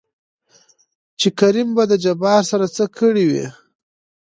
چې 1.19 1.27
کريم 1.39 1.69
به 1.75 1.83
د 1.87 1.93
جبار 2.03 2.41
سره 2.51 2.65
څه 2.75 2.83
کړې 2.97 3.25
وي؟ 3.31 3.45